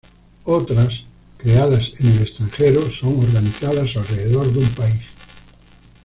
Otras, 0.45 1.03
creadas 1.37 1.91
en 1.99 2.07
el 2.07 2.21
extranjero, 2.23 2.91
son 2.91 3.19
organizadas 3.23 3.95
alrededor 3.95 4.51
de 4.51 4.59
un 4.61 4.69
país. 4.69 5.01